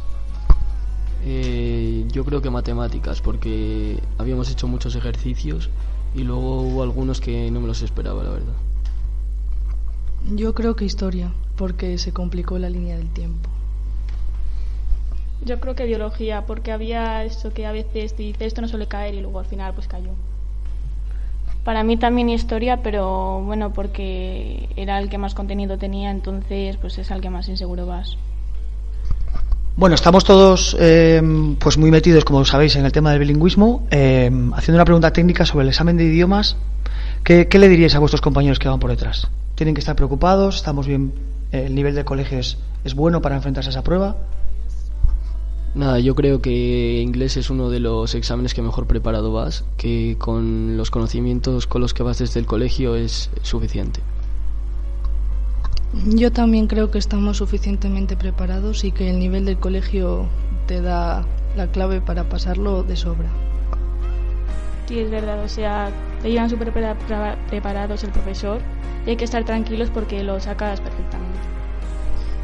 Eh, 1.25 2.05
yo 2.13 2.25
creo 2.25 2.41
que 2.41 2.51
matemáticas, 2.51 3.21
porque 3.21 4.01
habíamos 4.19 4.51
hecho 4.51 4.69
muchos 4.69 4.95
ejercicios 4.95 5.69
y 6.15 6.23
luego 6.23 6.63
hubo 6.63 6.83
algunos 6.83 7.21
que 7.21 7.51
no 7.51 7.61
me 7.61 7.67
los 7.67 7.83
esperaba, 7.83 8.23
la 8.23 8.31
verdad. 8.31 8.55
Yo 10.35 10.55
creo 10.55 10.77
que 10.77 10.85
historia, 10.85 11.33
porque 11.59 11.99
se 11.99 12.13
complicó 12.13 12.59
la 12.59 12.71
línea 12.71 12.97
del 12.97 13.09
tiempo. 13.09 13.51
Yo 15.45 15.61
creo 15.61 15.75
que 15.75 15.85
biología, 15.85 16.47
porque 16.47 16.73
había 16.73 17.25
esto 17.25 17.53
que 17.53 17.67
a 17.67 17.73
veces 17.73 18.15
te 18.15 18.23
dice 18.23 18.47
esto 18.47 18.61
no 18.61 18.69
suele 18.69 18.87
caer 18.87 19.15
y 19.15 19.21
luego 19.21 19.41
al 19.41 19.47
final 19.47 19.75
pues 19.75 19.87
cayó. 19.87 20.11
Para 21.65 21.85
mí 21.85 21.97
también 21.97 22.31
historia, 22.31 22.79
pero 22.83 23.43
bueno, 23.45 23.73
porque 23.73 24.69
era 24.77 24.99
el 24.99 25.11
que 25.11 25.19
más 25.19 25.35
contenido 25.35 25.77
tenía, 25.77 26.11
entonces 26.11 26.77
pues 26.79 26.97
es 26.99 27.11
al 27.11 27.21
que 27.21 27.29
más 27.29 27.49
inseguro 27.49 27.87
vas. 27.87 28.17
Bueno, 29.77 29.95
estamos 29.95 30.25
todos 30.25 30.77
eh, 30.81 31.23
pues 31.61 31.79
muy 31.79 31.91
metidos, 31.91 32.25
como 32.25 32.45
sabéis, 32.45 32.75
en 32.77 32.85
el 32.85 32.91
tema 32.91 33.11
del 33.11 33.21
bilingüismo. 33.21 33.87
Eh, 33.91 34.31
haciendo 34.55 34.79
una 34.79 34.85
pregunta 34.85 35.13
técnica 35.13 35.45
sobre 35.45 35.65
el 35.65 35.69
examen 35.69 35.97
de 35.97 36.05
idiomas, 36.05 36.57
¿qué, 37.23 37.47
¿qué 37.47 37.59
le 37.59 37.69
diríais 37.69 37.95
a 37.95 38.01
vuestros 38.01 38.21
compañeros 38.21 38.59
que 38.59 38.69
van 38.69 38.81
por 38.81 38.91
detrás? 38.91 39.29
tienen 39.59 39.75
que 39.75 39.81
estar 39.81 39.97
preocupados, 39.97 40.55
estamos 40.55 40.87
bien, 40.87 41.13
el 41.53 41.75
nivel 41.75 41.95
de 41.95 42.05
colegio 42.05 42.39
es, 42.39 42.57
bueno 42.95 43.21
para 43.21 43.37
enfrentarse 43.37 43.71
a 43.71 43.73
esa 43.73 43.83
prueba. 43.83 44.17
Nada, 45.75 46.01
yo 46.01 46.15
creo 46.15 46.41
que 46.41 47.01
inglés 47.03 47.37
es 47.37 47.51
uno 47.51 47.71
de 47.71 47.79
los 47.79 48.15
exámenes 48.15 48.55
que 48.55 48.63
mejor 48.63 48.87
preparado 48.87 49.33
vas, 49.33 49.65
que 49.77 50.17
con 50.19 50.77
los 50.77 50.91
conocimientos 50.91 51.67
con 51.67 51.83
los 51.83 51.95
que 51.95 52.03
vas 52.03 52.19
desde 52.19 52.41
el 52.41 52.47
colegio 52.47 52.97
es 52.97 53.31
suficiente. 53.43 54.01
Yo 56.07 56.33
también 56.33 56.67
creo 56.67 56.91
que 56.91 56.99
estamos 56.99 57.39
suficientemente 57.39 58.17
preparados 58.17 58.85
y 58.85 58.93
que 58.93 59.11
el 59.11 59.19
nivel 59.19 59.45
del 59.45 59.59
colegio 59.59 60.27
te 60.67 60.83
da 60.83 61.25
la 61.57 61.71
clave 61.71 62.01
para 62.01 62.29
pasarlo 62.29 62.83
de 62.83 62.97
sobra. 62.97 63.31
Sí, 64.89 65.01
es 65.01 65.11
verdad, 65.11 65.45
o 65.45 65.49
sea, 65.49 65.91
te 66.23 66.31
llevan 66.31 66.49
súper 66.49 66.73
preparados 66.73 68.05
el 68.05 68.11
profesor 68.11 68.63
y 69.05 69.11
hay 69.11 69.17
que 69.17 69.27
estar 69.27 69.45
tranquilos 69.45 69.91
porque 69.91 70.23
lo 70.23 70.41
sacas 70.41 70.81
perfectamente. 70.81 71.39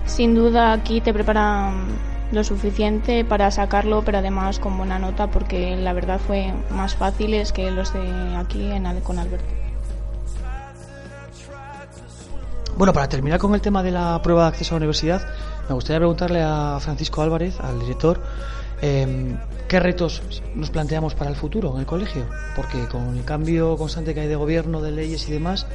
Sin 0.04 0.34
duda 0.34 0.74
aquí 0.74 1.00
te 1.00 1.14
preparan 1.14 1.86
lo 2.32 2.44
suficiente 2.44 3.24
para 3.24 3.50
sacarlo, 3.50 4.02
pero 4.04 4.18
además 4.18 4.58
con 4.58 4.76
buena 4.76 4.98
nota 4.98 5.30
porque 5.30 5.74
la 5.78 5.94
verdad 5.94 6.20
fue 6.20 6.52
más 6.70 6.94
fáciles 6.96 7.50
que 7.50 7.70
los 7.70 7.94
de 7.94 8.36
aquí 8.36 8.70
en, 8.70 9.00
con 9.00 9.18
Alberto. 9.18 9.46
Bueno, 12.76 12.92
para 12.92 13.08
terminar 13.08 13.38
con 13.38 13.54
el 13.54 13.62
tema 13.62 13.82
de 13.82 13.90
la 13.90 14.20
prueba 14.20 14.42
de 14.42 14.48
acceso 14.48 14.74
a 14.74 14.76
la 14.76 14.78
universidad, 14.80 15.22
me 15.66 15.74
gustaría 15.76 15.98
preguntarle 16.00 16.42
a 16.42 16.76
Francisco 16.78 17.22
Álvarez, 17.22 17.58
al 17.60 17.80
director, 17.80 18.20
eh, 18.82 19.34
¿qué 19.68 19.80
retos 19.80 20.22
nos 20.54 20.70
planteamos 20.70 21.14
para 21.14 21.30
el 21.30 21.36
futuro 21.36 21.72
en 21.74 21.80
el 21.80 21.86
colegio? 21.86 22.26
Porque 22.56 22.86
con 22.86 23.16
el 23.16 23.24
cambio 23.24 23.76
constante 23.76 24.14
que 24.14 24.20
hay 24.20 24.28
de 24.28 24.36
gobierno, 24.36 24.80
de 24.80 24.90
leyes 24.90 25.28
y 25.28 25.32
demás, 25.32 25.66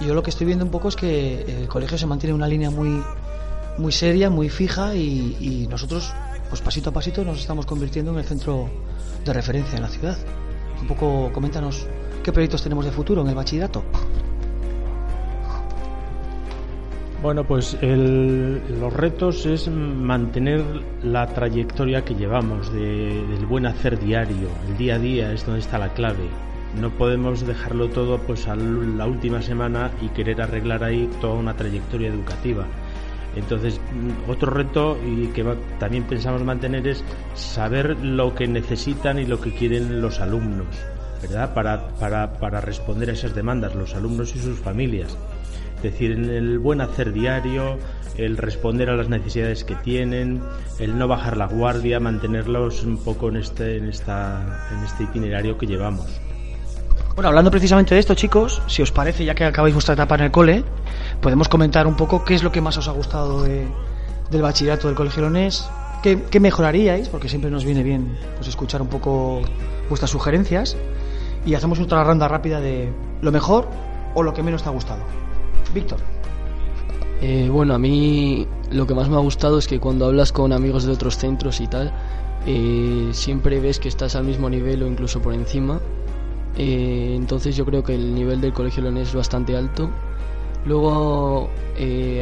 yo 0.00 0.14
lo 0.14 0.22
que 0.22 0.30
estoy 0.30 0.46
viendo 0.46 0.64
un 0.64 0.70
poco 0.70 0.88
es 0.88 0.96
que 0.96 1.42
el 1.42 1.68
colegio 1.68 1.98
se 1.98 2.06
mantiene 2.06 2.34
una 2.34 2.48
línea 2.48 2.70
muy, 2.70 3.02
muy 3.78 3.92
seria, 3.92 4.30
muy 4.30 4.48
fija 4.48 4.94
y, 4.94 5.66
nosotros, 5.70 6.12
pues 6.48 6.60
pasito 6.60 6.90
a 6.90 6.92
pasito, 6.92 7.24
nos 7.24 7.38
estamos 7.38 7.66
convirtiendo 7.66 8.12
en 8.12 8.18
el 8.18 8.24
centro 8.24 8.68
de 9.24 9.32
referencia 9.32 9.76
en 9.76 9.82
la 9.82 9.88
ciudad. 9.88 10.18
Un 10.80 10.88
poco, 10.88 11.30
coméntanos 11.32 11.86
qué 12.22 12.32
proyectos 12.32 12.62
tenemos 12.62 12.84
de 12.84 12.90
futuro 12.90 13.22
en 13.22 13.28
el 13.28 13.34
bachillerato. 13.34 13.84
Bueno, 17.22 17.44
pues 17.44 17.78
los 17.80 18.92
retos 18.92 19.46
es 19.46 19.68
mantener 19.68 20.60
la 21.04 21.28
trayectoria 21.28 22.04
que 22.04 22.16
llevamos 22.16 22.72
del 22.72 23.46
buen 23.46 23.66
hacer 23.66 23.98
diario. 23.98 24.48
El 24.68 24.76
día 24.76 24.96
a 24.96 24.98
día 24.98 25.32
es 25.32 25.46
donde 25.46 25.60
está 25.60 25.78
la 25.78 25.94
clave 25.94 26.28
no 26.80 26.90
podemos 26.90 27.46
dejarlo 27.46 27.88
todo 27.88 28.18
pues 28.18 28.48
a 28.48 28.56
la 28.56 29.06
última 29.06 29.42
semana 29.42 29.90
y 30.00 30.08
querer 30.08 30.40
arreglar 30.40 30.84
ahí 30.84 31.08
toda 31.20 31.34
una 31.34 31.54
trayectoria 31.54 32.08
educativa. 32.08 32.66
Entonces, 33.36 33.80
mm, 33.92 34.30
otro 34.30 34.50
reto 34.52 34.98
y 35.04 35.26
que 35.28 35.44
también 35.78 36.04
pensamos 36.04 36.42
mantener 36.44 36.86
es 36.86 37.02
saber 37.34 37.96
lo 37.98 38.34
que 38.34 38.46
necesitan 38.46 39.18
y 39.18 39.26
lo 39.26 39.40
que 39.40 39.54
quieren 39.54 40.00
los 40.00 40.20
alumnos, 40.20 40.66
¿verdad? 41.22 41.54
Para, 41.54 41.88
para, 41.98 42.34
para 42.34 42.60
responder 42.60 43.10
a 43.10 43.12
esas 43.12 43.34
demandas, 43.34 43.74
los 43.74 43.94
alumnos 43.94 44.34
y 44.36 44.38
sus 44.38 44.58
familias. 44.58 45.16
Es 45.82 45.92
decir, 45.92 46.12
el 46.12 46.60
buen 46.60 46.80
hacer 46.80 47.12
diario, 47.12 47.76
el 48.16 48.36
responder 48.36 48.88
a 48.88 48.94
las 48.94 49.08
necesidades 49.08 49.64
que 49.64 49.74
tienen, 49.74 50.40
el 50.78 50.96
no 50.96 51.08
bajar 51.08 51.36
la 51.36 51.46
guardia, 51.46 51.98
mantenerlos 51.98 52.84
un 52.84 52.98
poco 52.98 53.30
en 53.30 53.36
este, 53.38 53.78
en 53.78 53.88
esta, 53.88 54.68
en 54.70 54.84
este 54.84 55.02
itinerario 55.02 55.58
que 55.58 55.66
llevamos. 55.66 56.06
Bueno, 57.16 57.28
hablando 57.28 57.50
precisamente 57.50 57.94
de 57.94 58.00
esto, 58.00 58.14
chicos, 58.14 58.62
si 58.68 58.80
os 58.80 58.92
parece, 58.92 59.24
ya 59.24 59.34
que 59.34 59.44
acabáis 59.44 59.74
vuestra 59.74 59.94
etapa 59.94 60.14
en 60.14 60.20
el 60.20 60.30
cole, 60.30 60.64
podemos 61.20 61.48
comentar 61.48 61.86
un 61.88 61.96
poco 61.96 62.24
qué 62.24 62.34
es 62.34 62.44
lo 62.44 62.52
que 62.52 62.60
más 62.60 62.76
os 62.78 62.86
ha 62.86 62.92
gustado 62.92 63.42
del 63.42 64.42
bachillerato 64.42 64.86
del 64.86 64.96
Colegio 64.96 65.22
Leonés, 65.22 65.68
qué, 66.02 66.40
mejoraríais, 66.40 67.08
porque 67.08 67.28
siempre 67.28 67.50
nos 67.50 67.64
viene 67.64 67.82
bien 67.82 68.16
pues, 68.36 68.46
escuchar 68.46 68.80
un 68.82 68.88
poco 68.88 69.42
vuestras 69.88 70.10
sugerencias, 70.10 70.76
y 71.44 71.54
hacemos 71.54 71.80
otra 71.80 72.04
ronda 72.04 72.28
rápida 72.28 72.60
de 72.60 72.92
lo 73.20 73.32
mejor 73.32 73.68
o 74.14 74.22
lo 74.22 74.32
que 74.32 74.44
menos 74.44 74.62
te 74.62 74.68
ha 74.68 74.72
gustado. 74.72 75.02
Víctor. 75.72 75.98
Eh, 77.20 77.48
bueno, 77.50 77.74
a 77.74 77.78
mí 77.78 78.46
lo 78.72 78.86
que 78.86 78.94
más 78.94 79.08
me 79.08 79.14
ha 79.14 79.20
gustado 79.20 79.58
es 79.58 79.68
que 79.68 79.78
cuando 79.78 80.06
hablas 80.06 80.32
con 80.32 80.52
amigos 80.52 80.84
de 80.84 80.92
otros 80.92 81.16
centros 81.16 81.60
y 81.60 81.68
tal, 81.68 81.92
eh, 82.46 83.10
siempre 83.12 83.60
ves 83.60 83.78
que 83.78 83.88
estás 83.88 84.16
al 84.16 84.24
mismo 84.24 84.50
nivel 84.50 84.82
o 84.82 84.88
incluso 84.88 85.22
por 85.22 85.32
encima 85.32 85.80
eh, 86.58 87.14
entonces 87.16 87.56
yo 87.56 87.64
creo 87.64 87.84
que 87.84 87.94
el 87.94 88.14
nivel 88.14 88.40
del 88.40 88.52
colegio 88.52 88.82
leonés 88.82 89.08
es 89.08 89.14
bastante 89.14 89.56
alto. 89.56 89.88
Luego, 90.66 91.48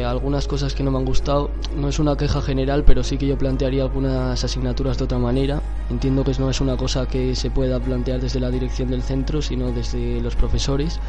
algunas 0.05 0.47
cosas 0.47 0.73
que 0.73 0.83
no 0.83 0.89
me 0.89 0.97
han 0.97 1.05
gustado, 1.05 1.51
no 1.75 1.89
es 1.89 1.99
una 1.99 2.15
queja 2.15 2.41
general, 2.41 2.83
pero 2.85 3.03
sí 3.03 3.17
que 3.17 3.27
yo 3.27 3.37
plantearía 3.37 3.83
algunas 3.83 4.43
asignaturas 4.43 4.97
de 4.97 5.03
otra 5.03 5.19
manera. 5.19 5.61
Entiendo 5.89 6.23
que 6.23 6.31
no 6.39 6.49
es 6.49 6.61
una 6.61 6.77
cosa 6.77 7.07
que 7.07 7.35
se 7.35 7.51
pueda 7.51 7.79
plantear 7.79 8.21
desde 8.21 8.39
la 8.39 8.49
dirección 8.49 8.89
del 8.89 9.03
centro, 9.03 9.41
sino 9.41 9.71
desde 9.71 10.21
los 10.21 10.35
profesores. 10.35 10.99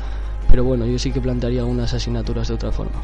Pero 0.52 0.62
bueno, 0.62 0.86
yo 0.86 0.96
sí 1.00 1.10
que 1.10 1.20
plantearía 1.20 1.62
algunas 1.62 1.92
asignaturas 1.92 2.46
de 2.46 2.54
otra 2.54 2.70
forma. 2.70 3.02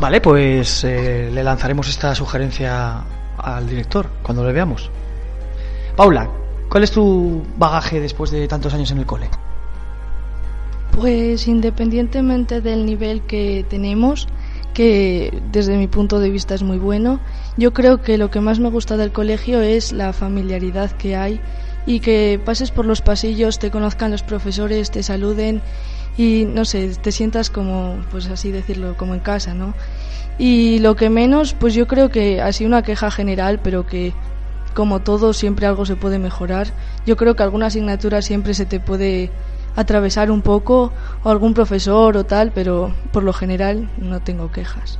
Vale, 0.00 0.20
pues 0.20 0.82
eh, 0.82 1.30
le 1.32 1.44
lanzaremos 1.44 1.88
esta 1.88 2.12
sugerencia 2.16 3.04
al 3.38 3.68
director 3.68 4.10
cuando 4.24 4.44
le 4.44 4.52
veamos. 4.52 4.90
Paula, 5.94 6.28
¿Cuál 6.70 6.84
es 6.84 6.92
tu 6.92 7.42
bagaje 7.56 8.00
después 8.00 8.30
de 8.30 8.46
tantos 8.46 8.72
años 8.72 8.92
en 8.92 8.98
el 8.98 9.06
cole? 9.06 9.28
Pues 10.92 11.48
independientemente 11.48 12.60
del 12.60 12.86
nivel 12.86 13.22
que 13.22 13.66
tenemos, 13.68 14.28
que 14.72 15.42
desde 15.50 15.76
mi 15.76 15.88
punto 15.88 16.20
de 16.20 16.30
vista 16.30 16.54
es 16.54 16.62
muy 16.62 16.78
bueno, 16.78 17.18
yo 17.56 17.72
creo 17.72 18.02
que 18.02 18.18
lo 18.18 18.30
que 18.30 18.40
más 18.40 18.60
me 18.60 18.70
gusta 18.70 18.96
del 18.96 19.10
colegio 19.10 19.60
es 19.60 19.92
la 19.92 20.12
familiaridad 20.12 20.92
que 20.92 21.16
hay 21.16 21.40
y 21.86 22.00
que 22.00 22.40
pases 22.44 22.70
por 22.70 22.86
los 22.86 23.00
pasillos, 23.00 23.58
te 23.58 23.70
conozcan 23.70 24.10
los 24.10 24.22
profesores, 24.22 24.90
te 24.90 25.02
saluden 25.02 25.62
y 26.16 26.44
no 26.46 26.64
sé, 26.64 26.90
te 27.00 27.12
sientas 27.12 27.50
como, 27.50 27.96
pues 28.10 28.28
así 28.28 28.50
decirlo, 28.50 28.96
como 28.96 29.14
en 29.14 29.20
casa, 29.20 29.54
¿no? 29.54 29.74
Y 30.38 30.78
lo 30.78 30.96
que 30.96 31.10
menos, 31.10 31.54
pues 31.54 31.74
yo 31.74 31.86
creo 31.86 32.08
que 32.10 32.42
sido 32.52 32.68
una 32.68 32.82
queja 32.82 33.10
general, 33.10 33.60
pero 33.62 33.86
que 33.86 34.12
como 34.74 35.00
todo 35.00 35.32
siempre 35.32 35.66
algo 35.66 35.84
se 35.84 35.96
puede 35.96 36.18
mejorar. 36.18 36.68
Yo 37.06 37.16
creo 37.16 37.36
que 37.36 37.42
alguna 37.42 37.66
asignatura 37.66 38.22
siempre 38.22 38.54
se 38.54 38.66
te 38.66 38.80
puede 38.80 39.30
atravesar 39.76 40.30
un 40.30 40.42
poco 40.42 40.92
o 41.22 41.30
algún 41.30 41.54
profesor 41.54 42.16
o 42.16 42.24
tal, 42.24 42.52
pero 42.52 42.92
por 43.12 43.22
lo 43.22 43.32
general 43.32 43.90
no 43.98 44.20
tengo 44.20 44.50
quejas. 44.50 44.98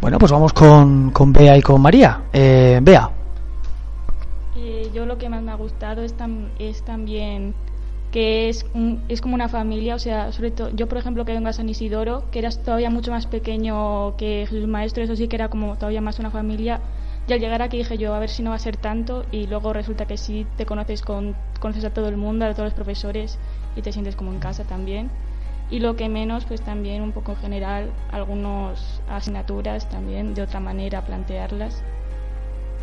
Bueno, 0.00 0.18
pues 0.18 0.32
vamos 0.32 0.52
con, 0.52 1.10
con 1.10 1.32
Bea 1.32 1.56
y 1.56 1.62
con 1.62 1.80
María. 1.80 2.22
Eh, 2.32 2.80
Bea. 2.82 3.08
Yo 4.92 5.06
lo 5.06 5.18
que 5.18 5.28
más 5.28 5.42
me 5.42 5.52
ha 5.52 5.56
gustado 5.56 6.02
es, 6.02 6.14
es 6.58 6.82
también 6.82 7.54
que 8.12 8.50
es, 8.50 8.66
es 9.08 9.22
como 9.22 9.34
una 9.34 9.48
familia, 9.48 9.94
o 9.94 9.98
sea, 9.98 10.32
sobre 10.32 10.50
todo 10.50 10.68
yo 10.68 10.86
por 10.86 10.98
ejemplo 10.98 11.24
que 11.24 11.32
vengo 11.32 11.48
a 11.48 11.54
San 11.54 11.68
Isidoro, 11.68 12.30
que 12.30 12.40
eras 12.40 12.62
todavía 12.62 12.90
mucho 12.90 13.10
más 13.10 13.26
pequeño 13.26 14.16
que 14.18 14.46
Jesús 14.48 14.68
Maestro, 14.68 15.02
eso 15.02 15.16
sí 15.16 15.28
que 15.28 15.36
era 15.36 15.48
como 15.48 15.76
todavía 15.76 16.02
más 16.02 16.18
una 16.18 16.30
familia, 16.30 16.80
y 17.26 17.32
al 17.32 17.40
llegar 17.40 17.62
aquí 17.62 17.78
dije 17.78 17.96
yo, 17.96 18.14
a 18.14 18.18
ver 18.18 18.28
si 18.28 18.42
no 18.42 18.50
va 18.50 18.56
a 18.56 18.58
ser 18.58 18.76
tanto, 18.76 19.24
y 19.32 19.46
luego 19.46 19.72
resulta 19.72 20.06
que 20.06 20.18
sí, 20.18 20.46
te 20.56 20.66
conoces, 20.66 21.00
con, 21.00 21.34
conoces 21.58 21.84
a 21.86 21.90
todo 21.90 22.08
el 22.08 22.18
mundo, 22.18 22.44
a 22.44 22.52
todos 22.52 22.66
los 22.66 22.74
profesores, 22.74 23.38
y 23.76 23.82
te 23.82 23.92
sientes 23.92 24.14
como 24.14 24.32
en 24.32 24.40
casa 24.40 24.64
también. 24.64 25.10
Y 25.70 25.78
lo 25.78 25.96
que 25.96 26.10
menos, 26.10 26.44
pues 26.44 26.60
también 26.60 27.02
un 27.02 27.12
poco 27.12 27.32
en 27.32 27.38
general, 27.38 27.92
algunas 28.10 29.00
asignaturas 29.08 29.88
también, 29.88 30.34
de 30.34 30.42
otra 30.42 30.60
manera 30.60 31.02
plantearlas, 31.02 31.82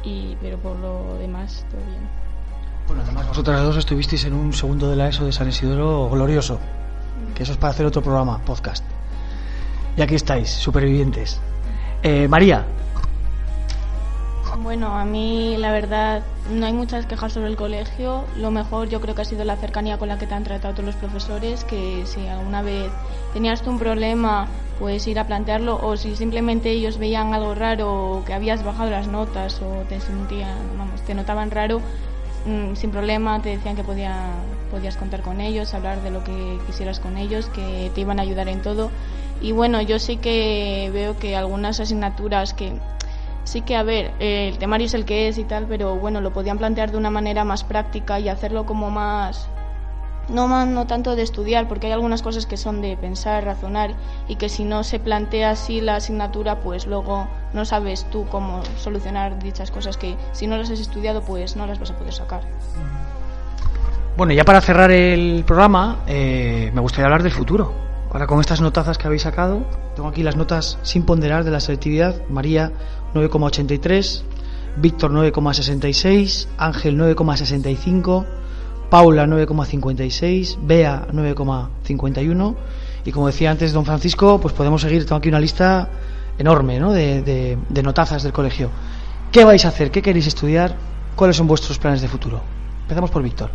y, 0.03 0.35
pero 0.41 0.57
por 0.57 0.77
lo 0.77 1.15
demás, 1.17 1.65
todo 1.69 1.81
bien. 1.85 2.07
Bueno, 2.87 3.03
además 3.03 3.27
vosotras 3.27 3.63
dos 3.63 3.77
estuvisteis 3.77 4.25
en 4.25 4.33
un 4.33 4.51
segundo 4.53 4.89
de 4.89 4.95
la 4.95 5.09
ESO 5.09 5.25
de 5.25 5.31
San 5.31 5.47
Isidoro 5.47 6.09
glorioso, 6.09 6.59
que 7.35 7.43
eso 7.43 7.51
es 7.51 7.57
para 7.57 7.71
hacer 7.71 7.85
otro 7.85 8.01
programa, 8.01 8.39
podcast. 8.39 8.83
Y 9.95 10.01
aquí 10.01 10.15
estáis, 10.15 10.49
supervivientes. 10.49 11.39
Eh, 12.01 12.27
María. 12.27 12.65
Bueno, 14.61 14.97
a 14.97 15.05
mí 15.05 15.55
la 15.57 15.71
verdad 15.71 16.23
no 16.51 16.65
hay 16.65 16.73
muchas 16.73 17.05
quejas 17.05 17.33
sobre 17.33 17.47
el 17.47 17.55
colegio. 17.55 18.25
Lo 18.37 18.51
mejor 18.51 18.89
yo 18.89 18.99
creo 18.99 19.15
que 19.15 19.21
ha 19.21 19.25
sido 19.25 19.45
la 19.45 19.55
cercanía 19.55 19.97
con 19.97 20.09
la 20.09 20.17
que 20.17 20.27
te 20.27 20.33
han 20.33 20.43
tratado 20.43 20.73
todos 20.73 20.85
los 20.85 20.95
profesores, 20.95 21.63
que 21.63 22.03
si 22.05 22.27
alguna 22.27 22.61
vez 22.61 22.91
tenías 23.33 23.61
tú 23.61 23.69
un 23.69 23.79
problema, 23.79 24.47
pues 24.79 25.05
ir 25.07 25.19
a 25.19 25.27
plantearlo, 25.27 25.79
o 25.81 25.97
si 25.97 26.15
simplemente 26.15 26.71
ellos 26.71 26.97
veían 26.97 27.33
algo 27.33 27.53
raro, 27.53 28.11
o 28.11 28.25
que 28.25 28.33
habías 28.33 28.63
bajado 28.63 28.89
las 28.89 29.07
notas, 29.07 29.61
o 29.61 29.83
te 29.89 29.99
sentían, 29.99 30.57
vamos, 30.77 31.01
te 31.01 31.13
notaban 31.13 31.51
raro, 31.51 31.81
Mm, 32.45 32.75
sin 32.75 32.91
problema, 32.91 33.41
te 33.41 33.49
decían 33.49 33.75
que 33.75 33.83
podía, 33.83 34.31
podías 34.71 34.95
contar 34.95 35.21
con 35.21 35.41
ellos, 35.41 35.73
hablar 35.73 36.01
de 36.01 36.09
lo 36.09 36.23
que 36.23 36.57
quisieras 36.67 36.99
con 36.99 37.17
ellos, 37.17 37.47
que 37.49 37.91
te 37.93 38.01
iban 38.01 38.19
a 38.19 38.21
ayudar 38.21 38.47
en 38.47 38.61
todo. 38.61 38.91
Y 39.41 39.51
bueno, 39.51 39.81
yo 39.81 39.99
sí 39.99 40.17
que 40.17 40.89
veo 40.93 41.17
que 41.17 41.35
algunas 41.35 41.79
asignaturas 41.79 42.53
que 42.53 42.73
sí 43.43 43.61
que, 43.61 43.75
a 43.75 43.83
ver, 43.83 44.13
el 44.19 44.57
temario 44.57 44.87
es 44.87 44.93
el 44.93 45.05
que 45.05 45.27
es 45.27 45.37
y 45.37 45.43
tal, 45.43 45.65
pero 45.67 45.95
bueno, 45.95 46.21
lo 46.21 46.31
podían 46.31 46.57
plantear 46.57 46.91
de 46.91 46.97
una 46.97 47.09
manera 47.09 47.43
más 47.43 47.63
práctica 47.63 48.19
y 48.19 48.29
hacerlo 48.29 48.65
como 48.65 48.89
más 48.89 49.49
no, 50.29 50.65
no 50.65 50.87
tanto 50.87 51.15
de 51.15 51.23
estudiar, 51.23 51.67
porque 51.67 51.87
hay 51.87 51.93
algunas 51.93 52.21
cosas 52.21 52.45
que 52.45 52.57
son 52.57 52.81
de 52.81 52.97
pensar, 52.97 53.43
razonar, 53.43 53.95
y 54.27 54.35
que 54.35 54.49
si 54.49 54.63
no 54.63 54.83
se 54.83 54.99
plantea 54.99 55.51
así 55.51 55.81
la 55.81 55.95
asignatura, 55.95 56.61
pues 56.61 56.87
luego 56.87 57.27
no 57.53 57.65
sabes 57.65 58.05
tú 58.11 58.25
cómo 58.29 58.61
solucionar 58.77 59.41
dichas 59.41 59.71
cosas 59.71 59.97
que 59.97 60.15
si 60.31 60.47
no 60.47 60.57
las 60.57 60.69
has 60.69 60.79
estudiado, 60.79 61.21
pues 61.21 61.55
no 61.55 61.65
las 61.65 61.79
vas 61.79 61.91
a 61.91 61.97
poder 61.97 62.13
sacar. 62.13 62.41
Bueno, 64.17 64.33
ya 64.33 64.43
para 64.43 64.61
cerrar 64.61 64.91
el 64.91 65.43
programa, 65.45 65.99
eh, 66.07 66.71
me 66.73 66.81
gustaría 66.81 67.05
hablar 67.05 67.23
del 67.23 67.31
futuro. 67.31 67.73
Ahora 68.11 68.25
con 68.25 68.39
estas 68.39 68.59
notazas 68.59 68.97
que 68.97 69.07
habéis 69.07 69.21
sacado, 69.21 69.61
tengo 69.95 70.09
aquí 70.09 70.23
las 70.23 70.35
notas 70.35 70.79
sin 70.81 71.03
ponderar 71.03 71.43
de 71.43 71.51
la 71.51 71.59
selectividad. 71.59 72.15
María 72.27 72.71
9,83, 73.13 74.23
Víctor 74.77 75.11
9,66, 75.11 76.47
Ángel 76.57 76.97
9,65. 76.97 78.38
Paula 78.89 79.27
9,56, 79.27 80.57
Bea 80.61 81.07
9,51 81.11 82.55
y 83.05 83.11
como 83.11 83.27
decía 83.27 83.51
antes 83.51 83.71
don 83.71 83.85
Francisco, 83.85 84.39
pues 84.41 84.53
podemos 84.53 84.81
seguir, 84.81 85.05
tengo 85.05 85.17
aquí 85.17 85.29
una 85.29 85.39
lista 85.39 85.89
enorme 86.37 86.79
¿no? 86.79 86.91
de, 86.91 87.57
notazas 87.83 88.23
del 88.23 88.33
colegio. 88.33 88.69
¿Qué 89.31 89.45
vais 89.45 89.63
a 89.65 89.67
hacer? 89.67 89.91
¿Qué 89.91 90.01
queréis 90.01 90.27
estudiar? 90.27 90.75
¿Cuáles 91.15 91.35
son 91.35 91.47
vuestros 91.47 91.77
planes 91.77 92.01
de 92.01 92.07
futuro? 92.07 92.41
Empezamos 92.83 93.11
por 93.11 93.21
Víctor. 93.21 93.51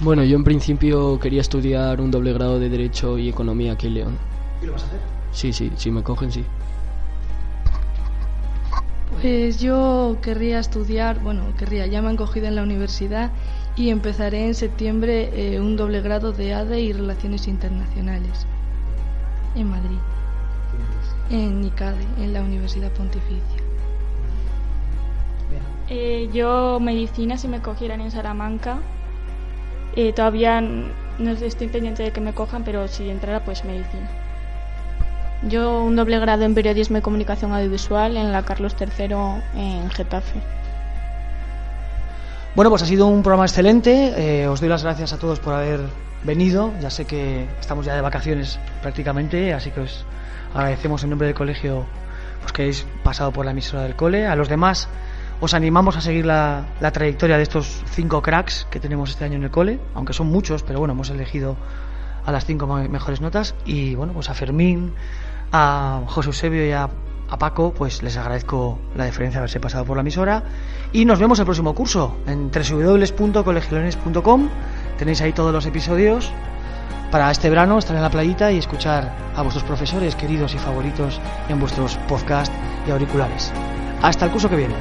Bueno, 0.00 0.22
yo 0.24 0.36
en 0.36 0.44
principio 0.44 1.18
quería 1.18 1.40
estudiar 1.40 2.00
un 2.00 2.10
doble 2.10 2.32
grado 2.32 2.58
de 2.58 2.68
Derecho 2.68 3.16
y 3.16 3.28
Economía 3.28 3.72
aquí 3.72 3.86
en 3.86 3.94
León. 3.94 4.18
¿Y 4.62 4.66
lo 4.66 4.72
vas 4.72 4.82
a 4.82 4.86
hacer? 4.86 5.00
Sí, 5.32 5.52
sí, 5.52 5.72
si 5.76 5.90
me 5.90 6.02
cogen, 6.02 6.30
sí. 6.30 6.44
Pues 9.20 9.60
yo 9.60 10.18
querría 10.20 10.58
estudiar, 10.58 11.20
bueno, 11.20 11.44
querría, 11.56 11.86
ya 11.86 12.02
me 12.02 12.10
han 12.10 12.16
cogido 12.16 12.46
en 12.46 12.56
la 12.56 12.62
universidad 12.62 13.30
y 13.76 13.90
empezaré 13.90 14.46
en 14.46 14.54
septiembre 14.54 15.30
eh, 15.34 15.60
un 15.60 15.76
doble 15.76 16.00
grado 16.00 16.32
de 16.32 16.54
ADE 16.54 16.80
y 16.80 16.92
Relaciones 16.92 17.48
Internacionales 17.48 18.46
en 19.56 19.70
Madrid, 19.70 19.98
en 21.30 21.64
ICADE, 21.64 22.04
en 22.18 22.32
la 22.32 22.42
Universidad 22.42 22.90
Pontificia. 22.92 23.62
Eh, 25.88 26.30
yo 26.32 26.80
medicina 26.80 27.36
si 27.36 27.48
me 27.48 27.60
cogieran 27.60 28.00
en 28.00 28.10
Salamanca. 28.10 28.78
Eh, 29.96 30.12
todavía 30.12 30.60
no 30.60 31.30
estoy 31.30 31.68
pendiente 31.68 32.02
de 32.02 32.10
que 32.10 32.20
me 32.20 32.32
cojan, 32.32 32.64
pero 32.64 32.88
si 32.88 33.10
entrara 33.10 33.44
pues 33.44 33.64
medicina. 33.64 34.08
Yo 35.48 35.82
un 35.82 35.94
doble 35.94 36.18
grado 36.20 36.44
en 36.44 36.54
periodismo 36.54 36.98
y 36.98 37.02
comunicación 37.02 37.52
audiovisual 37.52 38.16
en 38.16 38.32
la 38.32 38.44
Carlos 38.44 38.74
III 38.80 39.14
en 39.56 39.90
Getafe. 39.90 40.40
Bueno, 42.54 42.70
pues 42.70 42.82
ha 42.82 42.86
sido 42.86 43.08
un 43.08 43.24
programa 43.24 43.46
excelente. 43.46 44.14
Eh, 44.16 44.46
os 44.46 44.60
doy 44.60 44.68
las 44.68 44.84
gracias 44.84 45.12
a 45.12 45.18
todos 45.18 45.40
por 45.40 45.54
haber 45.54 45.80
venido. 46.22 46.72
Ya 46.80 46.88
sé 46.88 47.04
que 47.04 47.48
estamos 47.58 47.84
ya 47.84 47.96
de 47.96 48.00
vacaciones 48.00 48.60
prácticamente, 48.80 49.52
así 49.52 49.72
que 49.72 49.80
os 49.80 50.06
agradecemos 50.54 51.02
en 51.02 51.10
nombre 51.10 51.26
del 51.26 51.34
colegio 51.34 51.84
pues, 52.42 52.52
que 52.52 52.62
habéis 52.62 52.86
pasado 53.02 53.32
por 53.32 53.44
la 53.44 53.50
emisora 53.50 53.82
del 53.82 53.96
cole. 53.96 54.28
A 54.28 54.36
los 54.36 54.48
demás 54.48 54.88
os 55.40 55.52
animamos 55.52 55.96
a 55.96 56.00
seguir 56.00 56.26
la, 56.26 56.64
la, 56.80 56.92
trayectoria 56.92 57.38
de 57.38 57.42
estos 57.42 57.82
cinco 57.86 58.22
cracks 58.22 58.68
que 58.70 58.78
tenemos 58.78 59.10
este 59.10 59.24
año 59.24 59.34
en 59.34 59.42
el 59.42 59.50
cole, 59.50 59.80
aunque 59.92 60.12
son 60.12 60.28
muchos, 60.28 60.62
pero 60.62 60.78
bueno, 60.78 60.94
hemos 60.94 61.10
elegido 61.10 61.56
a 62.24 62.30
las 62.30 62.44
cinco 62.44 62.68
mejores 62.68 63.20
notas. 63.20 63.56
Y 63.64 63.96
bueno, 63.96 64.12
pues 64.12 64.30
a 64.30 64.34
Fermín, 64.34 64.94
a 65.50 66.02
José 66.06 66.28
Eusebio 66.28 66.64
y 66.64 66.70
a 66.70 66.88
a 67.28 67.38
Paco, 67.38 67.72
pues 67.72 68.02
les 68.02 68.16
agradezco 68.16 68.78
la 68.96 69.04
diferencia 69.06 69.38
de 69.38 69.42
haberse 69.42 69.60
pasado 69.60 69.84
por 69.84 69.96
la 69.96 70.02
emisora. 70.02 70.42
Y 70.92 71.04
nos 71.04 71.18
vemos 71.18 71.38
el 71.38 71.44
próximo 71.44 71.74
curso 71.74 72.16
en 72.26 72.50
www.colegilones.com. 72.50 74.48
Tenéis 74.98 75.20
ahí 75.20 75.32
todos 75.32 75.52
los 75.52 75.66
episodios 75.66 76.32
para 77.10 77.30
este 77.30 77.48
verano 77.48 77.78
estar 77.78 77.94
en 77.94 78.02
la 78.02 78.10
playita 78.10 78.50
y 78.50 78.58
escuchar 78.58 79.14
a 79.36 79.42
vuestros 79.42 79.64
profesores 79.64 80.16
queridos 80.16 80.54
y 80.54 80.58
favoritos 80.58 81.20
en 81.48 81.60
vuestros 81.60 81.96
podcasts 82.08 82.54
y 82.86 82.90
auriculares. 82.90 83.52
Hasta 84.02 84.24
el 84.24 84.32
curso 84.32 84.48
que 84.50 84.56
viene. 84.56 84.74